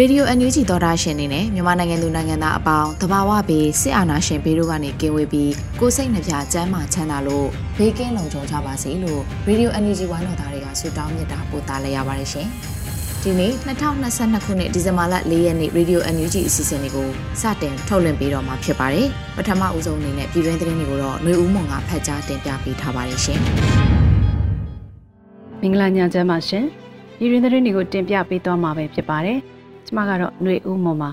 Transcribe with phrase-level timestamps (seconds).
[0.00, 7.46] Radio NUG သောတာရှင်နေနဲ့မြန်မာနိုင်ငံသူနိုင်ငံသားအပေါင်းတဘာဝဘေးစစ်အာဏာရှင်ဘေးတို့ကနေကင်းဝေးပြီးကိုစိတ်နှပြချမ်းမာချမ်းသာလို့
[7.78, 12.48] ဘေးကင်းလုံခြုံကြပါစေလို့ Radio NUG ဝိုင်းတော်သားတွေကဆုတောင်းမြတ်တာပို့သလိုက်ရပါတယ်ရှင်။
[13.22, 13.52] ဒီနေ့
[14.02, 17.08] 2022ခုနှစ်ဒီဇင်ဘာလ4ရက်နေ့ Radio NUG အစီအစဉ်လေးကို
[17.40, 23.38] စတင်ထုတ်လွှင့်ပေးတော့မှာဖြစ်ပါတယ်။ပထမဦးဆုံးအနေနဲ့ပြည်တွင်းသတင်းတွေကိုတော့ຫນွေဦးမွန်ကဖတ်ကြားတင်ပြပေးထားပါတယ်ရှင်။
[25.60, 26.64] မင်္ဂလာညချမ်းပါရှင်။
[27.18, 29.40] ပြည်တွင်းသတင်းတွေကိုတင်ပြပေးသွားမှာပဲဖြစ်ပါတယ်။
[29.86, 31.10] ကျမကတော့ຫນွေဦးမွန်ပါ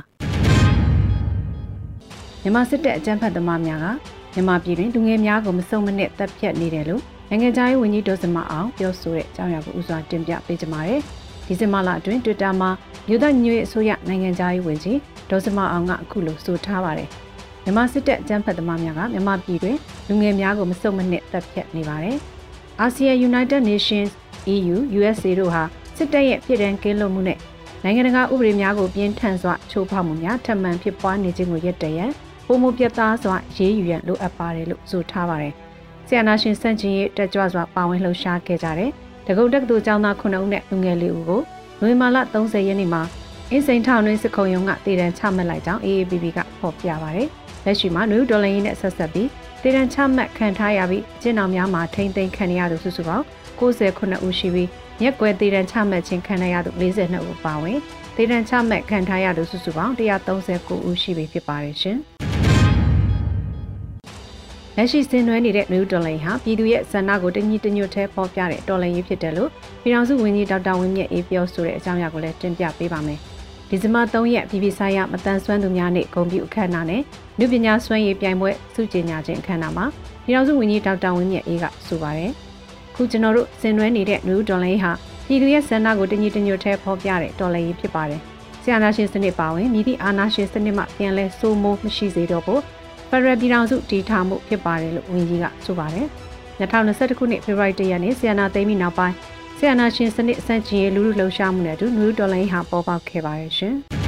[2.42, 3.88] မြန်မာစစ်တပ်အကြမ်းဖက်သမားများက
[4.34, 11.00] မြန်မာပြည်တွင်လူငယ်များကိုမစုံမနစ်တပ်ဖြတ်နေတယ်လို့နိုင်ငံခြားရေးဝန်ကြီးဒေါ်စမအောင်ပြောဆိုတဲ့အကြောင်းအရာကိုဥစွာတင်ပြပေးကြပါမယ်
[11.48, 12.70] ဒီဇင်ဘာလအတွင်း Twitter မှာ
[13.08, 14.98] မြို့သားညွေအစိုးရနိုင်ငံခြားရေးဝန်ကြီး
[15.30, 17.10] ဒေါ်စမအောင်ကအခုလိုဆိုထားပါတယ်
[17.64, 22.18] မြန်မာစစ်တပ်အကြမ်းဖက်သမားများကမြန်မာပြည်တွင်လူငယ်များကိုမစုံမနစ်တပ်ဖြတ်နေပါတယ်
[22.80, 24.12] အာဆီယံ United Nations
[24.56, 25.62] EU USA တို့ဟာ
[25.98, 27.40] စစ်တပ်ရဲ့ပြည်ထန်ကင်းလွတ်မှုနဲ့
[27.84, 32.12] နိုင်ငံတကာဥပဒေများကိုပြင်းထန်စွာချိုးဖောက်မှုများထပ်မံဖြစ်ပွားနေခြင်းကိုရပ်တည်ရန်
[32.48, 35.54] ပုံမှုပြတ်သားစွာရေးယူရန်လိုအပ်ပါတယ်လို့ဆိုထားပါတယ်။
[36.08, 38.92] ဆီယနာရှင်စန့်ကျင်ရေးတက်ကြွစွာပါဝင်လှုပ်ရှားခဲ့ကြတဲ့
[39.28, 41.42] တကုတ်တက္ကသိုလ်ကျောင်းသား9ဦးနဲ့လူငယ်လေးဦးကို
[41.82, 43.02] နိုဝင်ဘာလ30ရက်နေ့မှာ
[43.52, 47.28] အင်းစိန်ထောင်တွင်စစ်ခုံရုံးကတည်တံချမှတ်လိုက်ကြောင်း AAPP ကဖော်ပြပါတယ်။
[47.66, 49.30] လက်ရှိမှာနယူးဒေါ်လာရင်းနဲ့ဆက်ဆက်ပြီး
[49.62, 53.26] တည်တံချမှတ်ခံထားရပြီးကျင်းတော်များမှာထိမ့်သိမ်းခံရသူစုစုပေါင်း
[53.60, 54.68] 69ဦးရှိပြီး
[55.02, 57.80] မြက်ကွယ်တည်တံချမှတ်ခြင်းခံရသူ42ဦးပါဝင်
[58.16, 61.98] တည်တံချမှတ်ခံထားရသူစုစုပေါင်း139ဦးရှိပြီဖြစ်ပါတယ်ရှင်။
[64.78, 69.50] လက်ရှိဆင်နွှဲနေတဲ့ New Dollar ဟာပြည်သူရဲ့ဆန္ဒကိုတညီတညွတ်ထဲပေါ်ပြတဲ့တော်လှန်ရေးဖြစ်တယ်လို့
[69.82, 73.20] ပြည်ထောင်စုဝန်ကြီးဒေါက်တာဝင်းမြတ်အေးပြောဆိုတဲ့အကြောင်းအရာကိုလည်းတင်ပြပေးပါမယ်။
[73.70, 77.02] ဒီဇင်ဘာ3ရက်ပြည်ပဆိုင်ရာမတန်ဆွမ်းသူများနေ့ဂုဏ်ပြုအခမ်းအနားနဲ့
[77.40, 79.86] လူပညာစွမ်းရည်ပြိုင်ပွဲစုကြေညာခြင်းအခမ်းအနားမှာ
[80.26, 82.34] ပြည်ထောင်စုဝန်ကြီးဒေါက်တာဝင်းမြတ်အေးကဆိုပါတယ်။
[82.96, 84.92] ခုကျွန်တော်တို့ဆင်နွှဲနေတဲ့နယူးဒေါ်လာဟာ
[85.28, 88.22] ပြည်သူရဲ့ဆန္ဒကိုတညီတညွတ်ထဲဖော်ပြတဲ့ဒေါ်လာကြီးဖြစ်ပါတယ်။
[88.64, 92.62] ဆီယနာရှင်စနစ်ပါဝင်မြည်သည့်အာဏာရှင်စနစ်မှပြန်လဲစိုးမိုးမရှိစေတော့ဘူး
[93.10, 96.08] ဖရယ်ပြည်ထောင်စုတည်ထောင်မှုဖြစ်ပါတယ်လို့ဝန်ကြီးကဆိုပါတယ်။
[96.60, 99.16] 2021ခုနှစ်ဖေဖော်ဝါရီလရက်နေ့ဆီယနာသိမ်းပြီးနောက်ပိုင်း
[99.58, 103.76] ဆီယနာရှင်စနစ်စန့်ကျင်ရေးလူလူလှုပ်ရှားမှုနဲ့အတူနယူးဒေါ်လာဟာပေါ်ပေါက်ခဲ့ပါတယ်ရှင်။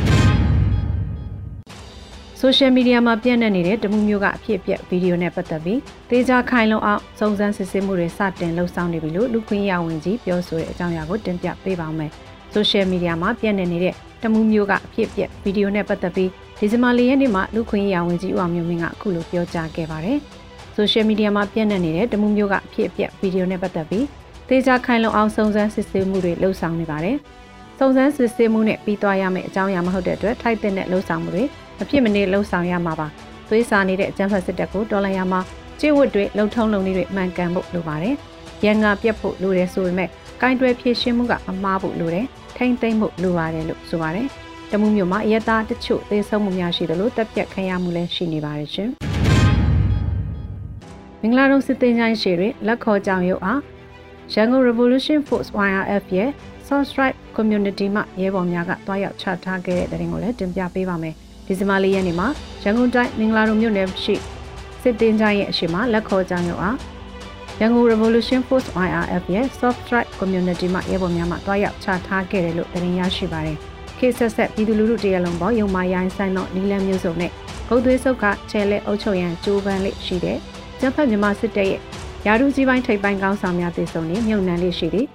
[2.47, 5.79] ဆိုရှယ်မီဒီယာမှာပြန့်နှံ့နေတဲ့တမှုမျိုးကအဖြစ်အပျက်ဗီဒီယိုနဲ့ပတ်သက်ပြီး
[6.09, 12.11] သေချာခိုင်လုံအောင်စုံစမ်းစစ်ဆေးမှုတွေစတင်လှုပ်ဆောင်နေပြီလို့လူခွင့်ရဝင်ကြီးပြောဆိုတဲ့အကြောင်းအရာကိုတင်ပြပေးပါမယ်။
[12.53, 16.29] ဆိုရှယ်မီဒီယာမှာပြန့်နှံ့နေတဲ့တမှုမျိုးကအဖြစ်အပျက်ဗီဒီယိုနဲ့ပတ်သက်ပြီး
[16.59, 20.17] ဒီဇင်ဘာလရက်နေ့မှာလူခွင့်ရဝင်ကြီးဦးအောင်မျိုးမင်းကအခုလိုပြောကြားခဲ့ပါတယ်။
[20.75, 24.05] ဆိုရှယ်မီဒီယာမှာပြန့်နှံ့နေတဲ့တမှုမျိုးကအဖြစ်အပျက်ဗီဒီယိုနဲ့ပတ်သက်ပြီး
[24.49, 27.17] သေချာခိုင်လုံအောင်စုံစမ်းစစ်ဆေးမှုတွေလှုပ်ဆောင်နေပါတယ်။
[27.79, 31.43] စုံစမ်းစစ်ဆေးမှုနဲ့ပြီးသွားရမယ့်အကြောင်းအရာမဟုတ်တဲ့အတွက်ထိုက်တဲ့လှုပ်ဆောင်မှုတွေ
[31.79, 33.07] မဖြစ်မနေလှုံ့ဆော်ရမှာပါ
[33.49, 35.39] သွေးစာနေတဲ့အကြမ်းဖက်စစ်တပ်ကိုတော်လှန်ရမှာ
[35.79, 38.15] ကျင့်ဝတ်တွေလုံထုံးလုံနည်းတွေမှန်ကန်ဖို့လိုပါတယ်
[38.65, 40.09] ရန်ငါပြတ်ဖို့လိုတယ်ဆိုပေမဲ့
[40.41, 42.25] ကိုင်းတွယ်ဖြည့်ရှင်းမှုကအမှားဖို့လိုတယ်
[42.57, 44.27] ထိမ့်သိမ့်ဖို့လိုပါတယ်လို့ဆိုပါတယ်
[44.71, 48.89] တမှုမျိုးမှာအရတာတချို့သေဆုံးမှုများရှိတယ်လို့တပ်ပြတ်ခံရမှုလည်းရှိနေပါတယ်ရှင်
[51.21, 53.61] မင်္ဂလာတုံးစစ်တင်ချိုင်းရှေတွေလက်ခေါ်ကြောင်ရုပ်အား
[54.33, 56.29] ရန်ကုန် Revolution Force YRF ရဲ့
[56.67, 62.27] South Strike Community မှရဲဘော်များကတွားရောက်ချထားခဲ့တဲ့တဲ့ရင်ကိုလည်းတင်ပြပေးပါမယ် ဒီဇင်ဘာလရက်နေ့မှာ
[62.63, 64.15] ရန်ကုန်တိုင်းမင်္ဂလာတုံမြို့နယ်ရှိ
[64.81, 66.77] စစ်တင်ကြရဲ့အရှိမလက်ခေါ်ကြောင်ရုံအား
[67.59, 73.57] ရန်ကုန် Revolution Force IRF ရဲ့ Soft Strike Community မှရဲဘော်များမှတွားရောက်ချထားခဲ့တယ်လို့တင်ရရှိပါတယ်။
[73.97, 77.31] ခေဆက်ဆက်ပြည်သူလူထုတရလုံးပေါ်ရုံမာရိုင်းဆိုင်သောနီလန်မျိုးစုံနဲ့
[77.67, 80.37] ဂုတ်သွေးစုပ်ကချဲလက်အုပ်ချုပ်ရန်ကြိုးပမ်းလေးရှိတဲ့
[80.79, 81.81] ကျန်းဖတ်မြန်မာစစ်တပ်ရဲ့
[82.25, 85.07] ယာရုကြီးပိုင်းထိပ်ပိုင်းကောင်းဆောင်များတည်ဆုံနေမြုံနှံလေးရှိသည်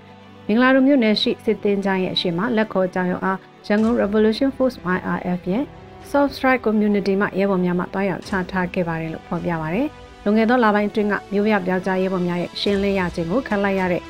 [0.47, 5.65] မင်္ဂလာတုံမြို့နယ်ရှိစစ်တင်ကြရဲ့အရှိမလက်ခေါ်ကြောင်ရုံအားရန်ကုန် Revolution Force IRF ရဲ့
[6.11, 9.87] Soft Strike Community မှရဲဘော်များမှတွားရောက်ချထားခဲ့ပါတယ်လို့ဖော်ပြပါတယ်။
[10.25, 14.03] လွန်ခဲ့သောလပိုင်းအတွင်းကမြို့ပြပြောက်ကြားရဲဘော်များရဲ့ရှင်းလင်းရခြင်းကိုခံလိုက်ရတဲ့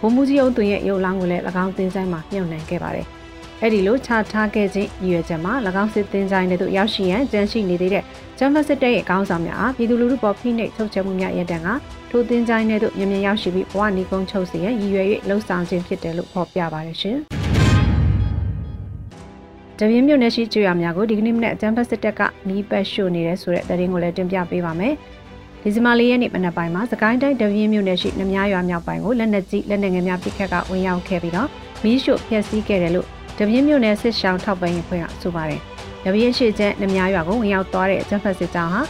[0.00, 3.06] ဘုံမူကြီးအောင်တွင်ရဲ့ရုပ်လောင်းကိုလည်း၎င်းတင်ဆိုင်မှာမြုပ်နှံခဲ့ပါတယ်။
[3.62, 5.52] အဲ့ဒီလိုခြားထားခဲ့ခြင်းရည်ရွယ်ချက်မှာ၎
[5.82, 8.04] င်းစစ်တင်ဆိုင်တဲ့သို့ရောက်ရှိရန်ကြံရှိနေသေးတဲ့
[8.38, 11.68] ဂျမ်မစစ်တပ်ရဲ့အကောင်းဆောင်များအားပြည်သူလူထုပေါ်ဖိနှိပ်ချုပ်ချယ်မှုများရတဲ့က
[12.10, 17.18] ထိုတင်ဆိုင်တဲ့သို့မြင်မြင်ရောက်ရှိပြီးဘဝနေကုန်းချုပ်စီရန်ရည်ရွယ်၍လှုံ့ဆော်ခြင်းဖြစ်တယ်လို့ဖော်ပြပါတယ်ရှင်။
[19.80, 24.94] တပြင်းမြို့နယ်ရှိကျွော်များကိုဒီကနေ့မနေ့အကြမ်းဖက်စစ်တပ်ကနီးပတ်ရှို့နေတဲ့ဆိုတဲ့သတင်းကိုလည်းတင်ပြပေးပါမယ်။
[25.62, 31.48] ဒီဇင်ဘာလရက်နေ့မနက်ပိုင်းမှာစကိုင်းတိုင်းတပြင်းမြို့နယ်ရှိနမရွာမြောက်ပိုင်းကိုလက်နက်ကြီးလက်နက်ငယ်များပစ်ခတ်ကဝင်ရောက်ခဲ့ပြီးတော့
[31.84, 33.06] မီးရှို့ဖျက်ဆီးခဲ့တယ်လို့
[33.38, 35.60] တပြင်းမြို့နယ်စစ်ရှောင်းထောက်ပံ့ရေးဖွဲ့ကဆိုပါတယ်။
[36.04, 38.82] တပြင်းရှိချက်နမရွာကိုဝင်ရောက်သွားတဲ့အကြမ်းဖက်စစ်ကြောင်းဟာ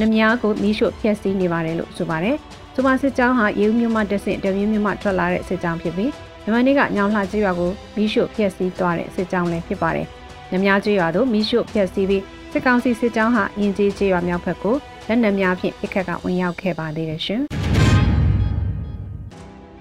[0.00, 2.36] နမကိုမီးရှို့ဖျက်ဆီးနေပါတယ်လို့ဆိုပါတယ်။
[2.74, 6.10] ဆိုပါစစ်ကြောင်းဟာရေဦးမြို့မှတဆင့်တပြင်းမြို့မှထွက်လာတဲ့စစ်ကြောင်းဖြစ်ပြီး
[6.42, 10.08] မြန်မာနေ့ကညောင်လှကျေးရွာကိုမီးရှို့ဖျက်ဆီးသွားတဲ့စစ်ကြောင်းလည်းဖြစ်ပါတယ်။
[10.54, 12.22] နများကျွော်တို့မိရှုဖျက်ဆီးပြီး
[12.52, 14.76] စစ်ကောင်စီစစ်ကြောင်းဟာရင်ကြီးကျွော်မြောက်ဘက်ကို
[15.08, 17.42] လက်နက်များဖြင့်ပြစ်ခတ်ကဝင်ရောက်ခဲ့ပါသေးတယ်ရှင်။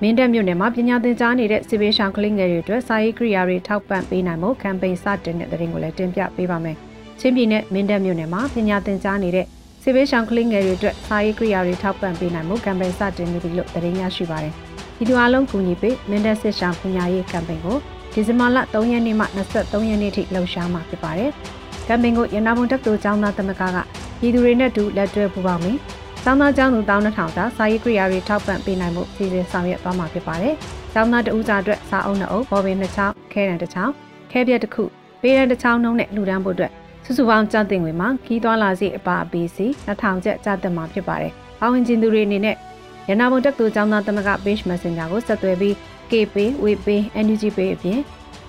[0.02, 6.78] မင်းတပ်မြို့နယ်မှာပညာသင်ကြားနေတဲ့စစ်ဘေးရှောင်ကလေးငယ်တွေအတွက်စာရေးကိရိယာတွေထောက်ပံ့ပေးနိုင်မှုကမ်ပိန်းစတင်တဲ့တဲ့ရင်ကိုလည်းတင်ပြပေးပါမယ်။
[7.20, 9.46] ချင်းပြည်နယ်မင်းတပ်မြို့နယ်မှာပညာသင်ကြားနေတဲ့
[9.84, 14.54] စစ်ဘေးရှောင်ကလေးငယ်တွေအတွက်စာရေးကိရိယာတွေထောက်ပံ့ပေးနိုင်မှုကမ်ပိန်းစတင်နေပြီလို့သတင်းရရှိပါတယ်။
[14.98, 17.78] ဒီလိုအလုံးကူညီပေးမင်းတပ်စစ်ရှောင်ပညာရေးကမ်ပိန်းကို
[18.14, 19.26] ဒီဇင်ဘာလ3ရက်နေ့မှ
[19.58, 21.32] 23ရက်နေ့ထိလှုပ်ရှားမှာဖြစ်ပါတယ်။
[21.88, 23.78] ကမ်ပိန်းကိုရနာဘုံတက်တူကျောင်းသားသမဂ္ဂက
[24.20, 25.78] ပြည်သူတွေနဲ့တူလက်တွဲပူးပေါင်းပြီး
[26.24, 30.54] ကျောင်းသားကျောင်းသူတောင်းနှထောင်စာစာရေးကိရိယာတွေထောက်ပံ့ပေးနိုင်မှုစီစဉ်ဆောင်ရွက်သွားမှာဖြစ်ပါတယ်။
[30.94, 33.94] ကျောင်းသားတဦးစာအတွက်စာအုပ်နှစ်အုပ်ဘော်ပင်နှစ်ချောင်းခဲတံတစ်ချောင်း
[34.32, 34.84] ခဲပြက်တစ်ခု
[35.22, 36.72] ပေးရန်တစ်ချောင်းနှုံးနဲ့လှူဒန်းဖို့အတွက်
[37.06, 42.56] စုစုပေါင်းကြတင်ဝင်မှာခီးသွားလာစီအပါအပီစီ2000ကျပ်ကြတင်မှာဖြစ်ပါတယ်။ပေါဝင်ကျင်သူတွေအနေနဲ့
[43.10, 45.76] ရနာဘုံတက်တူကျောင်းသားသမဂ္ဂ page messenger ကိုဆက်သွယ်ပြီး
[46.14, 48.00] KPay, WePay, NUG Pay အပြင်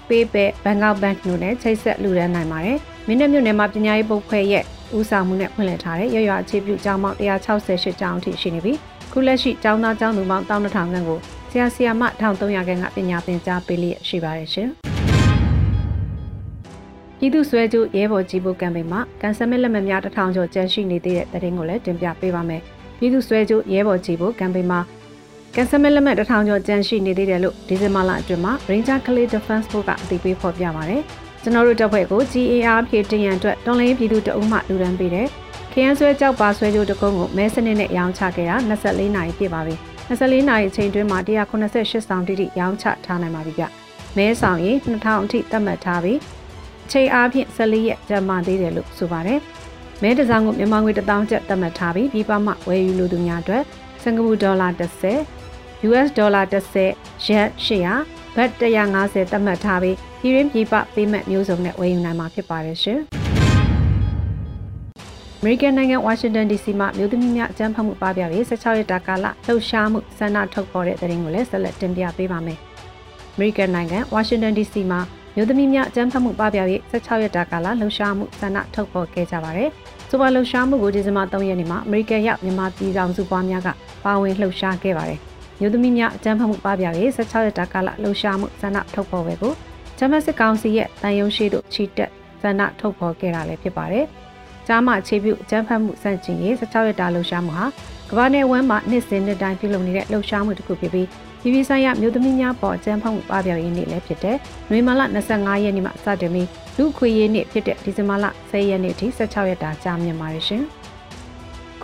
[0.09, 4.65] PayPal, Bangkok Bank တို့နဲ့ချိတ်ဆက်လှူဒါန်းနိုင်ပါတယ်။မင်းတပ်မြို့နယ်မှာပညာရေးပုတ်ခွဲရဲ့
[4.97, 8.79] ဦးဆောင်မှုနဲ့ဖွင့်လှစ်ထားတဲ့ရရွာအခြေပြုကျောင်းပေါင်း168ကျောင်းအထိရှိနေပြီး
[9.13, 11.19] ခုလက်ရှိကျောင်းသားကျောင်းသူပေါင်း1200ခန့်ကို
[11.51, 14.69] ဆရာဆရာမ1300ခန့်ကပညာသင်ကြားပေးလျက်ရှိပါတယ်ရှင်။
[17.19, 22.63] ပြည်သူ့ဆွဲကြိုးရဲဘော်ကြီးဖို့ကမ်ပိန်းမှာကန်ဆယ်မစ်လက်မှတ်များတထောင်ကျော်ကျန်ရှိနေသေးတဲ့တဲ့ရင်ကိုလည်းတင်ပြပေးပါမယ်။
[22.99, 24.81] ပြည်သူ့ဆွဲကြိုးရဲဘော်ကြီးဖို့ကမ်ပိန်းမှာ
[25.57, 31.03] ကန်ဆယ်မဲလက်မှတ်တထောင်ကျော်ကျန်ရှိနေသေးတယ်လို့ဒီဇင်ဘာလအတွင်းမှာ Ranger Clay Defense Force ကအသိပေးဖော်ပြပါရတယ်။
[31.43, 35.27] ကျွန်တော်တို့တပ်ဖွဲ့ကို GAR ဖြည့်တင်ရန်အတွက်တော်လိုင်းပြည်သူတအုပ်မှလူဒန်းပေးတယ်။
[35.73, 39.75] ခရမ်းဆွဲကြောက်ပါဆွဲကြိုးတကုန်းကိုမဲစနစ်နဲ့ရောင်းချခဲ့တာ24နာရီပြည့်ပါပြီ။
[40.09, 43.65] 24နာရီအချိန်တွင်းမှာ188ဆောင်တိတိရောင်းချထားနိုင်ပါပြီဗျ။
[44.17, 46.19] မဲဆောင်ရင်2000အထိသတ်မှတ်ထားပြီး
[46.91, 49.39] ချိန်အားဖြင့်14ရက်ကြာမှသေးတယ်လို့ဆိုပါတယ်။
[50.03, 53.63] မဲတစောင်းကိုမြန်မာငွေ1000ကျပ်သတ်မှတ်ထားပြီးပြည်ပမှဝယ်ယူလိုသူများအတွက်
[54.03, 55.34] စင်ကာပူဒေါ်လာ30
[55.89, 58.51] US ဒေါ်လာ30ရက်800ဘတ်
[58.89, 63.01] 150သတ်မှတ်ထားပြီးပြည်ရင်းပြည်ပပေးမဲ့မျိုးစုံနဲ့ဝယ်ယူနိုင်မှာဖြစ်ပါတယ်ရှင်။
[65.41, 72.59] American နိုင်ငံဝါရှင်တန် DC မှာမြို့သမီးများအကြမ်းဖက်မှုပပျောက်ရေး16ရက်တာကာလလှုပ်ရှားမှုဆန္ဒထုတ်ပေါ်တဲ့သတင်းကိုလည်းဆက်လက်တင်ပြပေးပါမယ်။
[73.37, 75.01] American နိုင်ငံဝါရှင်တန် DC မှာ
[75.37, 79.69] မြို့သမီးများအကြမ်းဖက်မှုပပျောက်ရေး16ရက်တာကာလလှုပ်ရှားမှုဆန္ဒထုတ်ပေါ်ခဲ့ကြပါတယ်။
[80.11, 83.69] ဆိုပါလှုပ်ရှားမှုကိုဒီဇင်ဘာ3ရက်နေ့မှာ American ရောက်မြန်မာပြည်ဆောင်စုပွားများက
[84.05, 85.21] ပါဝင်လှုပ်ရှားခဲ့ပါတယ်။
[85.65, 89.53] မြို့သမီးများအကြမ်းဖက်မှုပပျောက်ရေး16ရက်တာကာလလှုပ်ရှားမှုဆန္ဒထုတ်ဖော်ပွဲကို
[89.99, 92.11] ဂျမတ်စစ်ကောင်စီရဲ့တန်ယုံရှိတို့ချီတက်
[92.43, 94.05] ဆန္ဒထုတ်ဖော်ခဲ့တာလည်းဖြစ်ပါတယ်။
[94.67, 97.67] ကြားမှအခြေပြုအကြမ်းဖက်မှုစန့်ကျင်ရေး16ရက်တာလှုပ်ရှားမှုဟာ
[98.11, 101.09] ကမ္ဘာနယ်ဝန်းမှာနှစ်စဉ်နှစ်တိုင်းပြုလုပ်နေတဲ့လှုပ်ရှားမှုတစ်ခုဖြစ်ပြီး
[101.41, 104.37] ပြည်ပဆိုင်ရာမြို့သမီးများပေါ်အကြမ်းဖက်မှုပပျောက်ရေးနေ့လည်းဖြစ်တဲ့
[104.71, 110.65] နွေမာလ25ရက်နေ့မှစတင်ပြီးလူခွေရေးနေ့ဖြစ်တဲ့ဒီဇင်ဘာလ10ရက်နေ့အထိ16ရက်တာကြာမြင့်ပါတယ်ရှင်။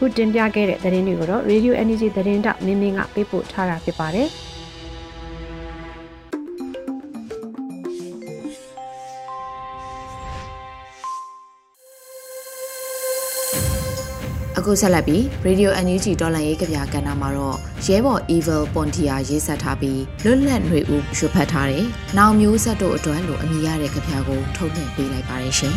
[0.03, 4.29] ခုတင်ပြခဲ့တဲ့သတင်းတွေကိုတော့ Radio Energy သတင်းတောက်မင်းမင်းကပေးပို့ထားတာဖြစ်ပါတယ်။
[14.59, 21.85] အခုဆက်လက်ပြီး Radio NUG တော်လန်ရေးကြပြကဏ္ဍမှာတော့ရဲဘော် Evil Pontia ရေးဆက်ထားပြီးလွတ်လပ်ຫນွေဦးရွတ်ဖတ်ထားတဲ့။
[22.19, 25.77] နောင်မျိုးဆက်တို့အတွက်လို့အမည်ရတဲ့ကြပြကိုထုတ်ပြန်ပေးလိုက်ပါတယ်ရှင်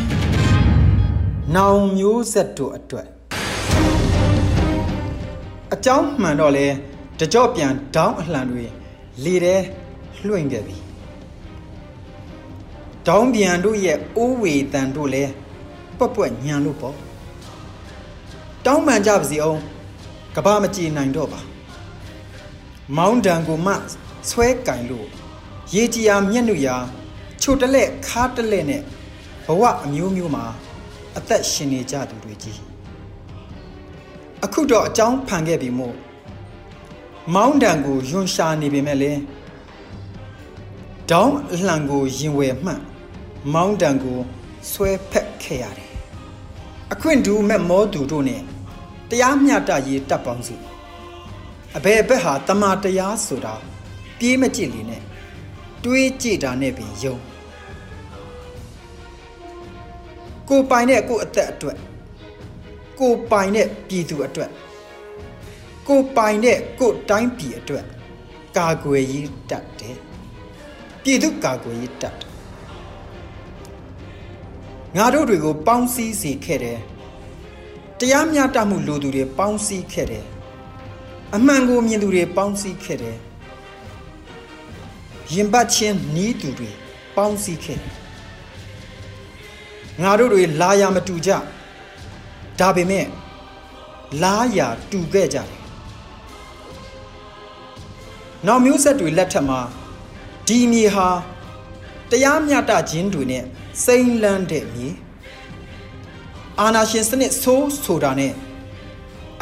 [1.55, 3.07] ။နောင်မျိုးဆက်တို့အတွက်
[5.73, 6.67] အကြောင်းမှန်တော့လဲ
[7.19, 8.65] တကြော့ပြန်ဒေါင်းအလှန်တွေ
[9.23, 9.55] လေထဲ
[10.27, 10.77] လွှင့်ခဲ့ပြီ
[13.07, 15.23] ဒေါင်းပြန်တို့ရဲ့အိုးဝေတန်တို့လဲ
[15.97, 16.95] ပွက်ပွက်ညံလို့ပေါ့
[18.65, 19.59] တောင်းပန်ကြပါစီအောင်
[20.35, 21.41] ကဘာမကြည်နိုင်တော့ပါ
[22.97, 23.73] မောင်းတန်ကိုမှ
[24.29, 25.07] ဆွဲကင်လို့
[25.73, 26.75] ရေကြီးယာမျက်နှာရာ
[27.41, 28.81] ချိုတလက်ခါတလက်နဲ့
[29.45, 30.45] ဘဝအမျိုးမျိုးမှာ
[31.17, 32.72] အသက်ရှင်နေကြသူတွေကြီး
[34.45, 35.95] အခုတော့အကြောင်းဖန်ခဲ့ပြီမို့
[37.33, 39.11] မောင်းတံကိုယွန်ရှာနေပေမဲ့လေ
[41.11, 42.81] ဒေါင်းအလှံကိုရင်ဝယ်မှန်
[43.53, 44.19] မောင်းတံကို
[44.71, 45.91] ဆွဲဖက်ခဲ့ရတယ်
[46.93, 48.41] အခွင့်တူမဲ့မောသူတို့နဲ့
[49.09, 50.55] တရားမျှတရေးတပ်ပေါင်းစု
[51.77, 53.55] အဘယ်ဘက်ဟာတမာတရားဆိုတာ
[54.19, 55.01] ပြပြေးမကြည့်လေနဲ့
[55.83, 57.17] တွေးကြည့်တာနဲ့ပင်ယုံ
[60.49, 61.77] ကိုပိုင်တဲ့ကိုအသက်အတွက်
[62.99, 64.51] ကိုပိုင်တဲ့ပြည်သူအတွက်
[65.87, 67.85] ကိုပိုင်တဲ့ကိုတိုင်းပြည်အတွက်
[68.57, 69.97] ကာကွယ်ရေးတတ်တယ်
[71.03, 72.33] ပြည်သူကာကွယ်ရေးတတ်တယ်
[74.97, 76.79] ငါတို့တွေကိုပေါင်းစည်းစေခဲ့တယ်
[77.99, 80.25] တရားမျှတမှုလိုသူတွေပေါင်းစည်းခဲ့တယ်
[81.35, 83.17] အမှန်ကိုမြင်သူတွေပေါင်းစည်းခဲ့တယ်
[85.33, 86.69] ရင်ပတ်ချင်းနီးသူတွေ
[87.15, 87.93] ပေါင်းစည်းခဲ့တယ်
[90.01, 91.31] ငါတို့တွေလာရမတူကြ
[92.59, 93.05] ဒါပေမဲ့
[94.21, 95.63] လားရာတူခဲ့ကြတယ်
[98.47, 99.59] နောက်မျိုးဆက်တွေလက်ထက်မှာ
[100.47, 101.07] ဒီမြေဟာ
[102.09, 103.43] တရားမျှတခြင်းတွေနဲ့
[103.85, 104.87] စိမ့်လန်းတဲ့မြေ
[106.59, 108.33] အာနာရှင်စနစ်ဆိုးဆိုတာနဲ့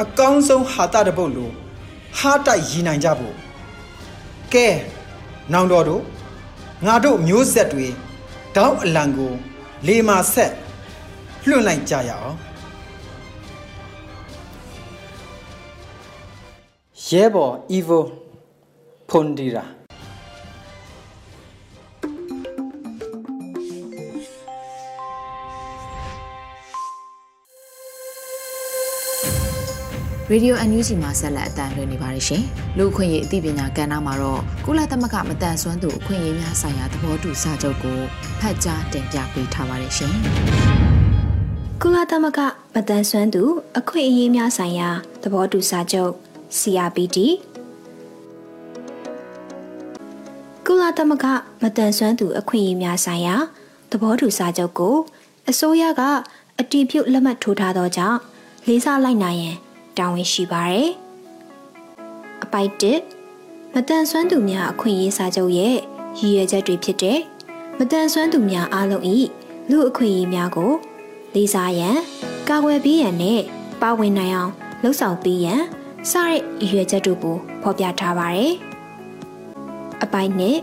[0.02, 1.50] အကောင်းဆုံးဟာတာတပုတ်လို
[2.18, 3.34] ဟာတိုက်ရည်နိုင်ကြဖို့
[4.54, 4.68] ကဲ
[5.52, 6.02] နောင်တော်တို့
[6.86, 7.86] ငါတို့မျိုးဆက်တွေ
[8.56, 9.32] တောင်းအလံကို
[9.86, 10.52] လေမာဆက်
[11.48, 12.34] လွှင့်လိုက်ကြရအောင်
[17.08, 18.04] ရဲဘော် evil
[19.08, 19.64] ဖွန်ဒီရာ
[30.30, 32.42] ရေဒီယိုအန်ယူဂျီမှာဆက်လက်အတန်းလွှင့်နေပါတယ်ရှင်။
[32.76, 37.98] လူအခွင့်အရေးအသိပညာကဏ္ဍမှာတော့ကုလသမဂ္ဂမတန်ဆွမ်းသူအခွင့်အရေးများဆိုင်ရာသဘောတူစာချုပ်ကို
[38.40, 40.14] ဖတ်ကြားတင်ပြပေးထားပါတယ်ရှင်။
[41.82, 42.40] ကုလသမဂ္ဂ
[42.74, 43.42] မတန်ဆွမ်းသူ
[43.78, 44.90] အခွင့်အရေးများဆိုင်ရာ
[45.22, 47.18] သဘောတူစာချုပ် CRPD
[50.66, 51.26] ကုလသမဂ္ဂ
[51.62, 53.34] မတန်ဆွမ်းသူ အခွင့်အရေးများဆိုင်ရာ
[53.90, 54.96] သဘောတူစာချုပ်ကို
[55.50, 56.02] အစိုးရက
[56.60, 58.18] အတည်ပြုလက်မှတ်ထိုးထားသောကြောင့်
[58.66, 59.56] လေးစားလိုက်နိုင်ရန်
[59.98, 60.90] တာဝန်ရှိပါတယ်။
[62.44, 65.76] အပိုက်1မတန်ဆွမ်းသူများအခွင့်အရေးစာချုပ်ရဲ့
[66.18, 67.18] ရည်ရွယ်ချက်တွေဖြစ်တဲ့
[67.78, 69.04] မတန်ဆွမ်းသူများအားလုံး၏
[69.70, 70.72] လူအခွင့်အရေးများကို
[71.34, 71.96] လေးစားရန်
[72.48, 73.40] ကာကွယ်ပေးရန်နဲ့
[73.82, 75.62] ပါဝင်နိုင်အောင်လှုံ့ဆော်ပေးရန်
[76.10, 78.52] စတဲ့ရည်ရွယ်ချက်တို့ကိုဖော်ပြထားပါတယ်။
[80.02, 80.58] အပိုက်နှစ်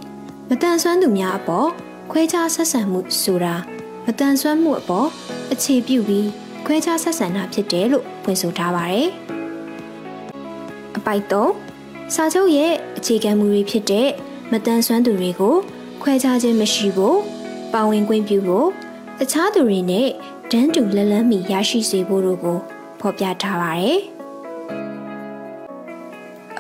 [0.50, 1.70] မတန်ဆွမ်းသူများအပေါ်
[2.12, 3.56] ခွဲခြားဆက်ဆံမှုဆိုတာ
[4.06, 5.08] မတန်ဆွမ်းမှုအပေါ်
[5.52, 6.28] အခြေပြုပြီး
[6.66, 9.08] ခွဲခြားဆက်ဆံတာဖြစ်တယ်လို့ဖွင့်ဆိုထားပါတယ်။
[10.98, 11.34] အပိုက်၃
[12.16, 14.10] စာချုပ်ရဲ့အခြေခံမူတွေဖြစ်တဲ့
[14.52, 15.56] မတန်ဆွမ်းသူတွေကို
[16.02, 17.18] ခွဲခြားခြင်းမရှိဖို့
[17.74, 18.68] ပါဝင်ခွင့်ပြုဖို့
[19.20, 20.08] တခြားသူတွေနဲ့
[20.52, 22.58] တန်းတူလက်လန်းမီရရှိစေဖို့တို့ကို
[23.00, 24.19] ဖော်ပြထားပါတယ်။အ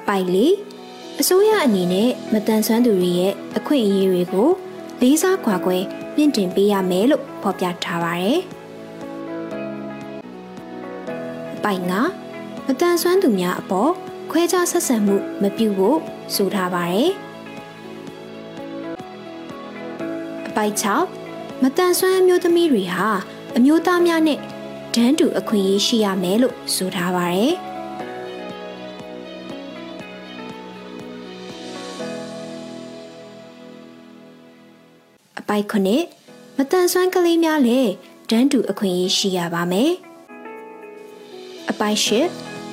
[0.10, 0.56] ပိုက်လေး
[1.22, 4.50] အစိုးရအနေနဲ့မတန်ဆွမ်းသူတွေရဲ့အခွင့်အရေးတွေကို
[5.02, 5.78] လေးစားခွာခွဲ
[6.16, 8.40] မြင့်တင်ပေးရမယ်လို့ဖော်ပြထားပါတယ်။
[11.64, 11.94] ပိုင်က
[12.66, 13.92] မတန်ဆွမ်းသူများအပေါ်
[14.32, 15.98] ခွဲခြားဆက်ဆံမှုမပြုဖို့
[16.36, 17.10] ဆိုထားပါတယ်။
[20.48, 20.76] အပိုက်
[21.20, 23.08] 6မတန်ဆွမ်းအမျိုးသမီးတွေဟာ
[23.58, 24.40] အမျိုးသားများနဲ့
[24.96, 27.54] တန်းတူအခွင့်အရေးရှိရမယ်လို့ဆိုထားပါတယ်။
[35.50, 37.92] ပိုက်9မတန်ဆွမ်းကလေးများလည်း
[38.30, 39.92] တန်းတူအခွင့်အရေးရှိရပါမယ်။
[41.70, 42.28] အပိုင်းရှစ်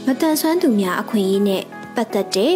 [0.07, 1.63] မတန်ဆွမ်းသူများအခွင့်အရေးနဲ့
[1.95, 2.55] ပတ်သက်တဲ့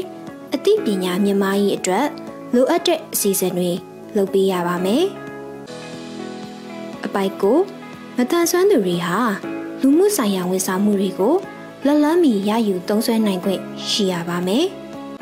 [0.55, 2.07] အသိပညာမြင့်မားရေးအတွက်
[2.55, 3.71] လိုအပ်တဲ့အစီအစဉ်တွေ
[4.17, 5.05] လုပ်ပေးရပါမယ်။
[7.05, 7.59] အပိုင်းကို
[8.17, 9.19] မတန်ဆွမ်းသူတွေဟာ
[9.81, 11.35] လူမှုဆိုင်ရာဝန်ဆောင်မှုတွေကို
[11.87, 14.65] လက်လန်းမီရယူသုံးစွဲနိုင်ခွင့်ရှိရပါမယ်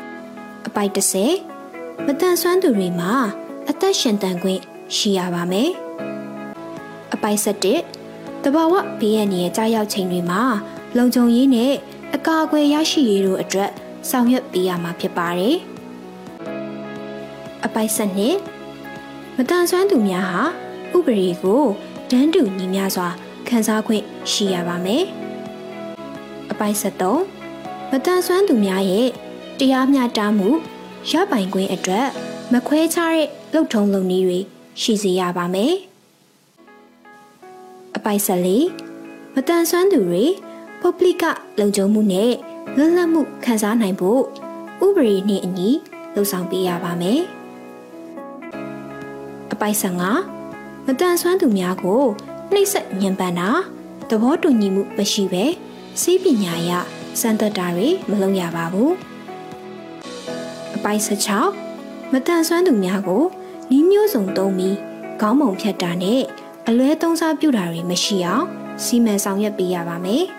[0.67, 0.91] ။အပိုင်း
[1.55, 3.13] 30မတန်ဆွမ်းသူတွေမှာ
[3.69, 4.61] အသက်ရှင်တန်ခွင့်
[4.95, 5.69] ရှိရပါမယ်။
[7.13, 7.39] အပိုင်း
[7.95, 10.41] 7တဘာဝဘေးရန်ရဲ့ကြားရောက်ချိန်တွေမှာ
[10.97, 11.73] လုံခြုံရေးနဲ့
[12.15, 13.71] အကာအကွယ်ရရှိရေးတို့အတွက်
[14.09, 15.55] ဆောင်ရွက်ပေးရမှာဖြစ်ပါတယ်။
[17.65, 18.37] အပိုက်ဆက်နှစ်
[19.37, 20.41] မတန်ဆွမ်းသူများဟာ
[20.97, 21.63] ဥပဒေကို
[22.11, 23.07] ဒန်းတူညီမျှစွာ
[23.47, 25.03] ခန်းစားခွင့်ရှိရပါမယ်။
[26.51, 27.23] အပိုက်ဆက်သုံး
[27.91, 29.07] မတန်ဆွမ်းသူများရဲ့
[29.59, 30.49] တရားမျှတမှု
[31.11, 32.07] ရပိုင်ခွင့်အတွက်
[32.53, 34.39] မခွဲခြားတဲ့လှုပ်ထုံလုံနည်းတွေ
[34.81, 35.73] ရှိစေရပါမယ်။
[37.95, 38.65] အပိုက်ဆက်လေး
[39.35, 40.23] မတန်ဆွမ်းသူတွေ
[40.81, 41.23] ပုဂ္ဂလိက
[41.59, 42.31] လုံခြုံမှုနဲ့
[42.77, 44.21] လွတ်လပ်မှုခံစားနိုင်ဖို့
[44.85, 45.69] ဥပဒေနဲ့အညီ
[46.13, 47.19] လှုံ့ဆော်ပေးရပါမယ်။
[49.53, 50.03] အပိုက်ဆန်က
[50.85, 52.03] မတန်ဆွမ်းသူများကို
[52.53, 53.49] နှိပ်စက်ညှဉ်းပန်းတာ
[54.09, 55.45] သဘောတူညီမှုမရှိဘဲ
[56.01, 56.71] စီးပညာရ
[57.21, 58.91] စံသက်တာတွေမလုပ်ရပါဘူး။
[60.75, 61.01] အပိုက်
[61.57, 63.23] 16မတန်ဆွမ်းသူများကို
[63.71, 64.75] နီးမျိုးစုံသုံးပြီး
[65.21, 66.21] ခေါင်းပုံဖြတ်တာနဲ့
[66.67, 68.45] အလွဲသုံးစားပြုတာတွေမရှိအောင်
[68.83, 70.23] စီမံဆောင်ရွက်ပေးရပါမယ်။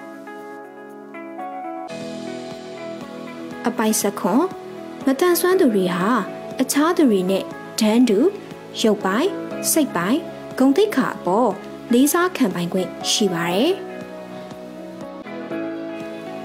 [3.67, 4.43] အပိုက်စခွန်
[5.07, 6.07] မတန်ဆွမ်းသူတွေဟာ
[6.61, 7.45] အခြားသူတွေနဲ့
[7.81, 8.19] ဒန်းတူ
[8.83, 9.31] ရုပ်ပိုင်း
[9.71, 10.21] စိတ်ပိုင်း
[10.59, 11.51] ဂုံတိတ်ခါအပေါ်
[11.93, 13.71] လေးစားခံပိုင်ခွင့်ရှိပါတယ်။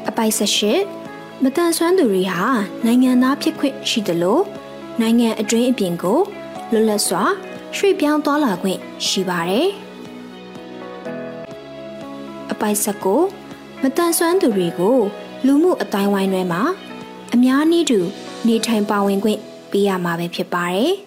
[0.10, 0.60] အပိုက်၁၈
[1.44, 2.42] မတန်ဆွမ်းသူတွေဟာ
[2.86, 4.40] နိုင်ငံသားဖြစ်ခွင့်ရှိသလို
[5.02, 6.22] နိုင်ငံအတွင်းအပြင်ကို
[6.72, 7.24] လွတ်လပ်စွာ
[7.76, 9.68] ရွှေ့ပြောင်းသွားလာခွင့်ရှိပါတယ်။
[12.52, 13.06] အပိုက်၁၉
[13.82, 14.98] မတန်ဆွမ်းသူတွေကို
[15.46, 16.62] လူမှုအတိုင်းဝိုင်းတွေမှာ
[17.34, 18.00] အများနည်းတူ
[18.48, 19.40] နေထိုင်ပါဝင်ခွင့်
[19.72, 20.92] ပေးရမှာပဲဖြစ်ပါတယ်။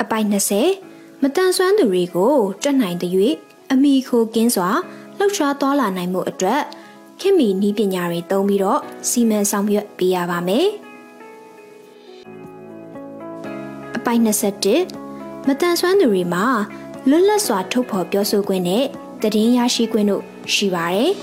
[0.00, 0.26] အပိုက်
[0.72, 3.12] 20မတန်ဆွမ်းသူတွေကိုတက်နိုင်တဲ့၍
[3.72, 4.70] အမိခိုကင်းစွာ
[5.18, 6.62] လှုပ်ရှားသွားလာနိုင်မှုအတွက်
[7.20, 10.68] ခင်မီနီးပညာတွေသုံးပြီးတော့စီမံဆောင်ရွက်ပေးရပါမယ်။
[14.06, 16.44] ပိုက်21မတန်ဆွမ်းသူတွေမှာ
[17.08, 18.84] လွတ်လပ်စွာထုတ်ဖော်ပြောဆိုခွင့်နဲ့
[19.22, 20.22] တည်င်းရရှိခွင့်တို့
[20.54, 21.10] ရှိပါတယ်။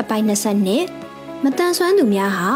[0.00, 2.50] အပိုက်22မတန်ဆွမ်းသူများဟာ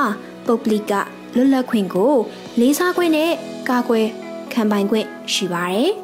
[0.47, 0.93] ပုဂ္ဂလိက
[1.35, 2.15] လွတ်လပ်ခွင့်ကို
[2.61, 3.33] လေးစားခွင့်နဲ့
[3.69, 4.07] ကာကွယ်
[4.53, 5.91] ခံပိုင်ခွင့်ရှိပါတယ်။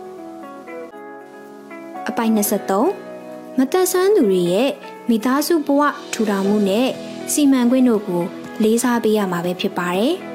[2.08, 4.70] အပိုက်23မတက်ဆန်းသူတွေရဲ့
[5.08, 5.82] မိသားစုဘဝ
[6.12, 6.88] ထူထောင်မှုနဲ့
[7.32, 8.22] စီမံခွင့်တို့ကို
[8.62, 10.14] လေးစားပေးရမှာပဲဖြစ်ပါတယ်။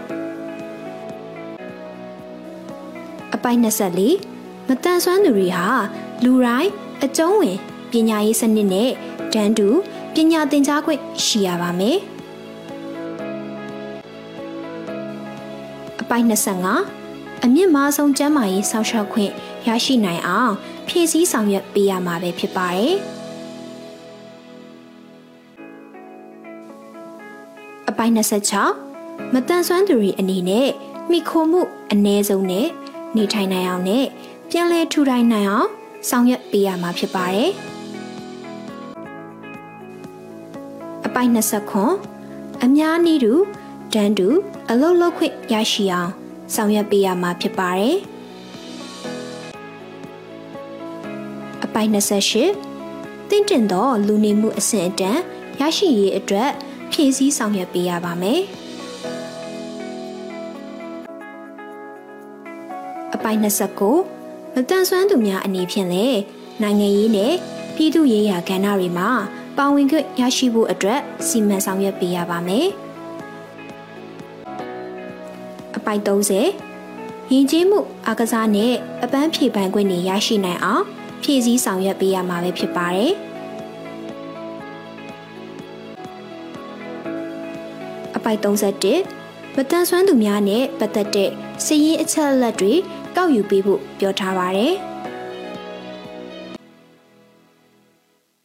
[3.41, 5.65] အပိုက်24မတန်ဆွမ်းသူတွေဟာ
[6.23, 6.71] လူတိုင်း
[7.03, 7.57] အကျုံးဝင်
[7.91, 8.91] ပညာရေးစနစ်နဲ့
[9.33, 9.67] တန်းတူ
[10.13, 11.97] ပညာသင်ကြားခွင့်ရှိရပါမယ်။
[16.01, 19.31] အပိုက်25အမြင့်မားဆုံးကျန်းမာရေးစောင့်ရှောက်ခွင့်
[19.67, 20.53] ရရှိနိုင်အောင်
[20.87, 22.95] ဖြည့်ဆည်းဆောင်ရွက်ပေးရမှာပဲဖြစ်ပါတယ်။
[27.89, 28.13] အပိုက်
[28.77, 30.69] 26မတန်ဆွမ်းသူတွေအနေနဲ့
[31.11, 32.67] မိခိုမှုအ ਨੇ ဆုံးနဲ့
[33.15, 34.05] နေထိုင်နိုင်အောင်နဲ့
[34.49, 35.69] ပြန်လည်ထူထောင်နိုင်အောင်
[36.09, 37.49] ဆောင်ရွက်ပေးရမှာဖြစ်ပါတယ်။
[41.05, 41.93] အပိုက်20ခွန်
[42.63, 43.33] အများနည်းတူ
[43.93, 44.27] တန်းတူ
[44.69, 46.11] အလုတ်လုတ်ခွင့်ရရှိအောင်
[46.53, 47.97] ဆောင်ရွက်ပေးရမှာဖြစ်ပါတယ်။
[51.63, 51.99] အပိုက်28
[53.29, 55.21] တင့်တင်သောလူနေမှုအဆင့်အတန်း
[55.59, 56.49] ရရှိရေးအတွက်
[56.91, 58.41] ဖြည့်ဆည်းဆောင်ရွက်ပေးရပါမယ်။
[63.31, 66.19] အပိုက်29မတန်ဆွမ်းသူများအနေဖြင့်လည်း
[66.61, 67.33] နိုင်ငံရေးနဲ့
[67.75, 69.09] ပြည်သူ့ရေးရာကဏ္ဍတွေမှာ
[69.57, 72.67] ပါဝင်ခွင့်ရရှိဖို့အတွက်စီမံဆောင်ရွက်ပေးရပါမယ်။
[75.77, 80.83] အပိုက်30ယဉ်ကျေးမှုအကစားနဲ့အပန်းဖြေပန်းခွင့်တွေရရှိနိုင်အောင်
[81.23, 83.11] ဖြည့်ဆည်းဆောင်ရွက်ပေးရမှာပဲဖြစ်ပါတယ်။
[88.15, 91.29] အပိုက်31မတန်ဆွမ်းသူများနဲ့ပတ်သက်တဲ့
[91.65, 92.73] စည်ရင်းအချက်အလက်တွေ
[93.15, 94.73] ကောက်ယူပေးဖို့ပြောထားပါတယ်။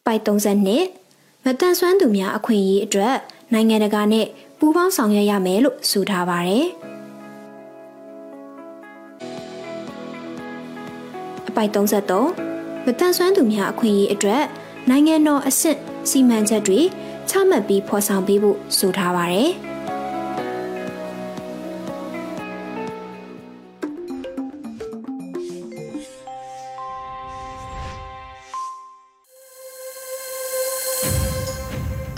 [0.07, 3.15] ပိုက်32မတန်ဆွမ်းသူများအခွင့်အရေးအတွက်
[3.53, 4.27] နိုင်ငံတကာနဲ့
[4.59, 6.67] ပူးပေါင်းဆောင်ရွက်ရမယ်လို့ဆိုထားပါတယ်။
[11.49, 14.43] အပိုက်33မတန်ဆွမ်းသူများအခွင့်အရေးအတွက်
[14.91, 15.79] နိုင်ငံတော်အဆင့်
[16.11, 16.81] စီမံချက်တွေ
[17.29, 19.51] ချမှတ်ပြီးဖော်ဆောင်ပေးဖို့ဆိုထားပါတယ်။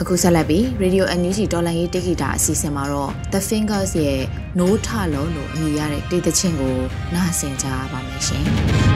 [0.09, 4.23] အခုဆက်လက်ပြီး Radio NUG ဒေါ်လာရေးတိဂီတာအစီအစဉ်မှာတော့ The Fingers ရဲ့
[4.59, 6.77] No ထလို့လို့အမည်ရတဲ့တေးသချင်းကို
[7.15, 8.45] နားဆင်ကြပါမယ်ရှင်။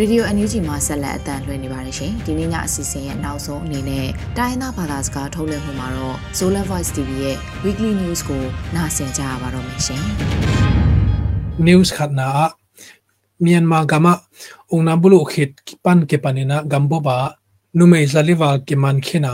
[0.00, 4.06] ရေဒီယိုအန်ယူဂျီမှာဆက်လက်အသံလွှင့်နေပါတယ်ရှင်ဒီနေ့ညအစီအစဉ်ရဲ့နောက်ဆုံးအနေနဲ့
[4.38, 8.42] တိုင်းသားဘာသာစကားထုတ်လွှင့်မှုမှာတော့ Solar Voice TV ရဲ့ Weekly News ကို
[8.76, 10.02] နားဆင်ကြရပါတော့မယ်ရှင်
[11.66, 12.28] news khat na
[13.44, 14.12] Myanmar gama
[14.74, 15.52] ungna bulu khit
[15.84, 17.16] pan ke panina gambo ba
[17.78, 19.32] numei zaliwa ke man khina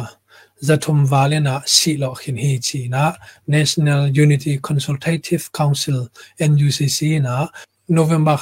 [0.67, 3.03] zathum valena si lo khin hi chi na
[3.55, 5.99] National Unity Consultative Council
[6.51, 7.35] NUCC na
[7.99, 8.35] November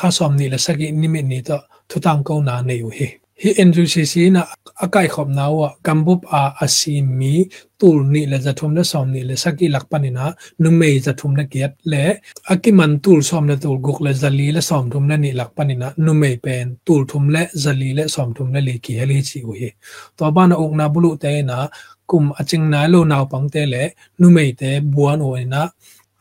[1.91, 3.65] kha som ni la sagi nimit ni to thutang ko na ne yu hi hi
[3.65, 4.47] NUCC na
[4.83, 9.37] akai khop na wa kambup a asimi tul ni le zathum le som ni le
[9.37, 14.13] saki lakpani na numei zathum le kiat le akiman tul som le tul guk le
[14.13, 18.09] zali le som thum le ni lakpani na numei pen tul thum le zali le
[18.09, 19.71] som thum le le ki heli chi u hi
[20.17, 21.69] to ba na uk na bulu te na
[22.07, 25.69] kum aching na lo naw pang te le numei te buan o na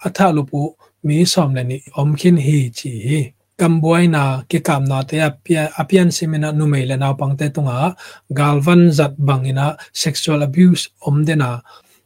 [0.06, 4.60] atha lu pu mi som le ni om khin hi chi hi kambuai na ke
[4.63, 7.96] kamna te apia, apian semina numei le na pangte tunga.
[8.34, 11.62] Galvan zat bangina sexual abuse omdena.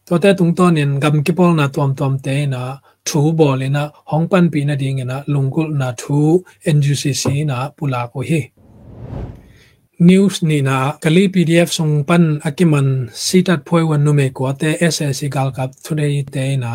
[0.05, 3.91] To te tung ton in gam ki pol na tom tom te na thu bolina,
[4.11, 8.51] hongpan pi na ding na lungkul na thu ngcc na pula ko hi.
[9.99, 15.21] News ni na kali pdf song pan akiman sitat phoi wan nume ko te ssc
[15.35, 16.71] gal kap today te na.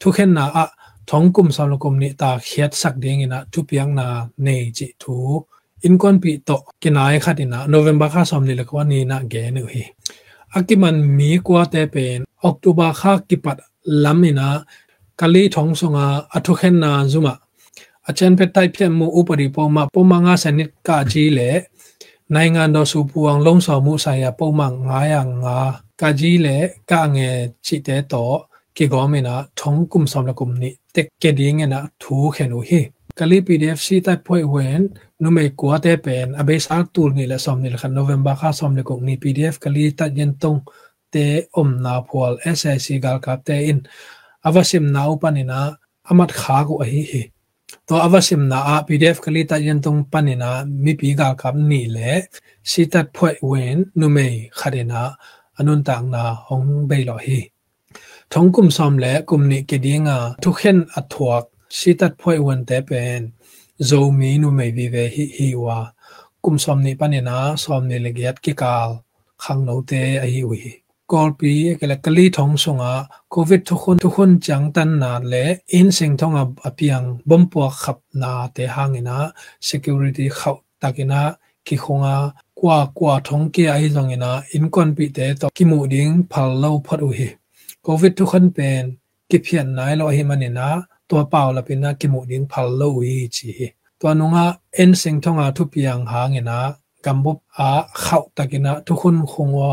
[0.00, 0.64] Thu khen na a
[1.09, 4.07] ท้องกุมสาวลกุมนี่ตาเขียดสักเดียงนะทุเปียงนา
[4.41, 5.15] เนจิทู
[5.83, 9.83] อินคอนปีโตกินายขัดินะโนเวมบาค่าสอมนี่ละกว่านี่นะแกนึฮี
[10.53, 13.57] อากิมันมีกว่าแต่เป็นออกตุบาค่ากิปัด
[14.03, 14.49] ลัมนี่นะ
[15.19, 17.33] กะลีท้องสงาอทุเข็นนาซุมา
[18.05, 21.39] อาจารย์เพชรไทยเพียงมูอุปริปมาปมังอาสนิดกาจีเล
[22.31, 25.57] ในงานดอสูพวงลงสอมูสายปมังงาอย่างงา
[26.01, 26.47] กาจีเล
[26.91, 27.17] กาเง
[27.65, 28.13] จิเตโต
[28.75, 32.80] ကေဂောမေနာထုံကုမ်ဆမ်လကုမ်နိ တက်ကေဒီငေနာထူခေနူဟီ
[33.18, 34.82] ကလီ pdf si tai phoi wen
[35.22, 38.34] nu me kwa te pen abe sa tul ni la som ni la khan november
[38.40, 40.60] kha som le kong ni pdf kali ta yen tong
[41.12, 41.26] te
[41.60, 43.80] om na phol ssic gal kap te in
[44.48, 45.60] avasim na upanina
[46.10, 47.22] amat kha ko hi hi
[47.86, 50.50] to avasim na a pdf kali ta yen tong panina
[50.84, 52.12] mi pi gal kap ni le
[52.70, 54.26] si tat phoi wen nu me
[54.58, 55.02] khadena
[55.58, 57.40] anun tang na hong be lo hi
[58.33, 61.43] ทงกุมซอมและกุมนิกดีงาทุกเห็นอัถวก
[61.77, 63.21] สิตัดพ่อยวันแต่เป็น
[63.85, 65.79] โจมีนุไม่วิเวฮิฮิวา
[66.43, 68.89] กุมซอมนี่ปันนาซอมนี่เลกยัดกิกาล
[69.43, 70.61] ขังโนเตอหิวิ
[71.11, 72.93] กอลปีเกลกลีทองสงอา
[73.29, 76.31] โควิดทุกคนทุกคนจังตันนาและอินสิงทอง
[76.65, 79.17] อเปียงบอมปัวขับนาเตหางนะ
[79.67, 81.21] security เขาตักินะ
[81.67, 82.15] กิคงา
[82.59, 83.81] กว่ากว่าทองเกียไ
[87.86, 88.82] โควิดทุกคนเป็น
[89.30, 90.68] กิเพียนนายเราเห็นมันนะ
[91.10, 93.50] ตัวเปล่าเราเป็นนะกิมุดิงพัลโลวีจี
[94.00, 96.60] ตัวนุงะเอ็นสิงทองอาทุกอย่างหางนะ
[97.04, 97.70] กำบบอา
[98.00, 99.72] เข้าตะกินะทุกคนคงว่า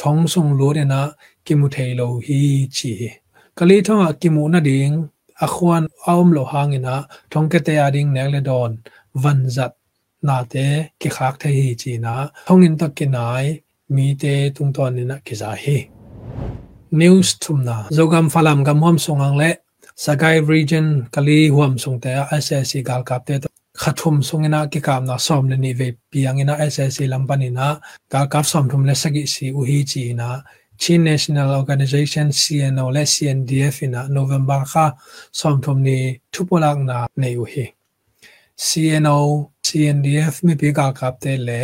[0.00, 1.02] ท้องทรงรู้เนี่ยนะ
[1.46, 2.40] กิมุเทโลฮี
[2.76, 2.92] จี
[3.58, 4.90] กะลีทองอากิมุนาดิง
[5.40, 6.96] อควานอ้อมโลหางนะ
[7.32, 8.70] ท้องเกตยาดิงเนกเลดอน
[9.22, 9.72] วันจัด
[10.28, 10.54] นาเต
[11.00, 12.14] กิคักเทฮีจีนะ
[12.46, 13.44] ท้องอินตะกินาย
[13.94, 15.78] มีเตตุงตอนนี่นะกิจาฮี
[16.92, 19.50] news thumna zogam falam gam hom songang le
[19.96, 22.10] sagai region kali hom song te
[22.44, 23.34] ssc gal kap te
[23.82, 27.66] khathum songena ki kam na som le ni ve piangena ssc lampani na
[28.12, 30.28] gal kap som thum le sagi si u hi chi na
[30.80, 34.86] Chin National Organization CNO le CNDF ina November kha
[35.30, 35.98] som thum ni
[36.32, 37.66] thupolang na nei u hi
[38.66, 39.18] CNO
[39.66, 41.60] CNDF mi pi gal kap te le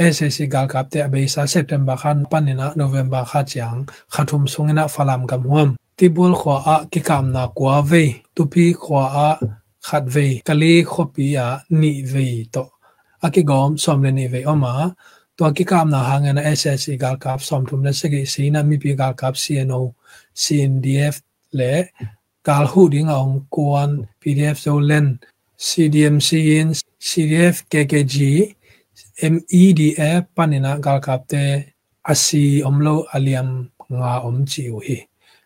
[0.00, 3.80] เตเล SSC gal kap te abe sa September khan panina November kha chang
[4.14, 8.04] khathum sungina falam kam huam tibul khwa a ki kam na kwa ve
[8.36, 9.28] tupi khwa a
[9.86, 11.48] khat ve kali khopi a
[11.80, 12.64] ni ve to
[13.26, 14.72] aki gom somle ni ve oma
[15.36, 18.76] to ki kam na hanga na SSC gal kap som thum le segi sina mi
[18.82, 19.82] pi gal kap CNO
[20.42, 21.16] CNDF
[21.58, 21.74] le
[22.46, 25.06] gal hu ding ong kwan PDF zo len
[25.66, 26.68] CDMC in
[27.08, 28.16] CDF KKG
[29.22, 31.44] MEDF panina galkapte
[32.04, 34.98] asi omlo aliam nga omchi uhi.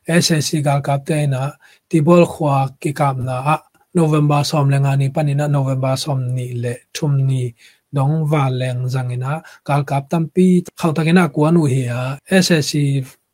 [0.05, 1.53] SSC galkapte na
[1.89, 3.57] tibol khwa ki kap na a
[3.95, 7.55] November som lenga ni panina November som ni le thum ni
[7.95, 9.33] dong va leng zangina
[9.67, 10.47] galkap tampi
[10.79, 12.03] khautakena kuanu hi a
[12.45, 12.75] SSC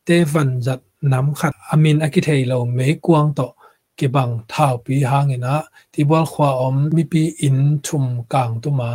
[0.05, 3.47] te van zat nam khat amin akithei lo me kuang to
[3.97, 5.53] ki bang thau pi hangina
[5.93, 8.89] tibol khwa om mi pi in thum kang tuma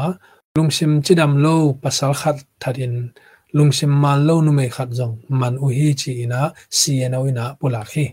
[0.56, 3.12] lungsim chidam lo pasal khat tharin.
[3.56, 6.40] Lungsim man lo nu me khat jong man u hi chi ina
[6.78, 8.06] cno e ina pula khi.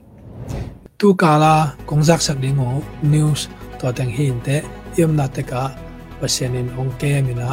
[0.99, 1.55] Tu kala
[1.87, 2.69] kongjak sak dingo
[3.11, 3.41] news,
[3.79, 4.57] to tang hin te
[4.97, 5.63] yem na te ka
[6.19, 7.49] percent in ong ke mina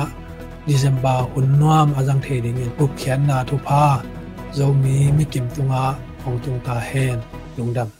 [0.68, 4.02] December hun nuam azang the ding in pup khian na thu pha.
[4.56, 5.84] Zo mi mi kim tunga,
[6.26, 7.18] ong tung ta hen,
[7.56, 7.99] lungdam.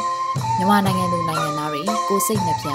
[0.61, 2.69] မြန်မာနိုင်ငံသူနိုင်ငံသားတွေကိုစိတ်နှပြ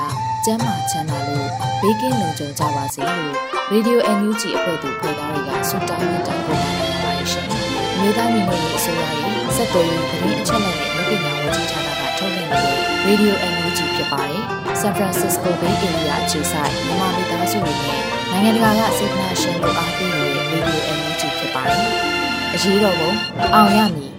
[0.44, 1.48] ကျန်းမာချမ်းသာလို့
[1.80, 3.32] ဘေးကင်းလုံခြုံကြပါစေလို့
[3.72, 7.46] Radio NUG အဖွဲ့သူဖေသားတွေကဆုတောင်းမြတ်တာပို့လာနေပါတယ်ရှင်။
[8.00, 14.42] မြေသားမျိုးတွေအစိုးရရဲ့စက်တော်ရင်သတင်းအချက်အလက်တွေလုပ်ပညာဝန်ကြီးဌာနကထုတ်လွှင့်နေတဲ့ Radio NUG ဖြစ်ပါတယ်။
[14.80, 21.84] San Francisco Bay Area အခြေစိုက်မြန်မာမိသားစုတွေနဲ့နိုင်ငံတကာကစေတနာရှင်တို့အားပေးနေတဲ့ Radio NUG ဖြစ်ပါတယ်။
[22.54, 23.10] အရေးတော်ပုံ
[23.54, 24.15] အောင်ရမည်